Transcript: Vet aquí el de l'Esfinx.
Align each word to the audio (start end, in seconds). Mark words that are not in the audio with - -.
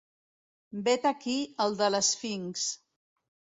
Vet 0.87 1.05
aquí 1.09 1.35
el 1.67 1.79
de 1.83 1.91
l'Esfinx. 1.93 2.67